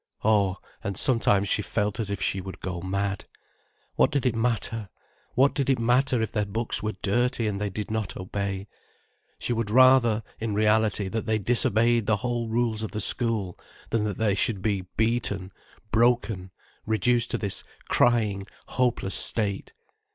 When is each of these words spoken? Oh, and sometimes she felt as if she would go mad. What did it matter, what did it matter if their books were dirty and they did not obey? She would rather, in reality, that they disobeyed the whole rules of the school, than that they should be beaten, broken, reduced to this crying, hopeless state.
Oh, 0.23 0.57
and 0.83 0.97
sometimes 0.97 1.47
she 1.47 1.61
felt 1.61 1.99
as 1.99 2.09
if 2.09 2.19
she 2.19 2.41
would 2.41 2.59
go 2.59 2.81
mad. 2.81 3.25
What 3.93 4.09
did 4.09 4.25
it 4.25 4.33
matter, 4.33 4.89
what 5.35 5.53
did 5.53 5.69
it 5.69 5.77
matter 5.77 6.23
if 6.23 6.31
their 6.31 6.47
books 6.47 6.81
were 6.81 6.95
dirty 7.03 7.45
and 7.45 7.61
they 7.61 7.69
did 7.69 7.91
not 7.91 8.17
obey? 8.17 8.67
She 9.37 9.53
would 9.53 9.69
rather, 9.69 10.23
in 10.39 10.55
reality, 10.55 11.07
that 11.09 11.27
they 11.27 11.37
disobeyed 11.37 12.07
the 12.07 12.15
whole 12.17 12.49
rules 12.49 12.81
of 12.81 12.89
the 12.89 12.99
school, 12.99 13.59
than 13.91 14.03
that 14.05 14.17
they 14.17 14.33
should 14.33 14.63
be 14.63 14.87
beaten, 14.97 15.51
broken, 15.91 16.49
reduced 16.87 17.29
to 17.29 17.37
this 17.37 17.63
crying, 17.87 18.47
hopeless 18.69 19.13
state. 19.13 19.71